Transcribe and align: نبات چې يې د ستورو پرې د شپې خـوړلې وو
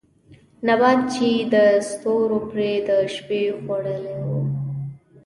نبات 0.67 0.99
چې 1.13 1.25
يې 1.35 1.43
د 1.53 1.55
ستورو 1.89 2.39
پرې 2.49 2.71
د 2.87 2.89
شپې 3.13 3.41
خـوړلې 3.61 4.15
وو 4.25 4.39